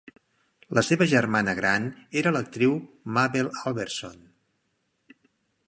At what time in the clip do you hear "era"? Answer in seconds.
2.21-2.33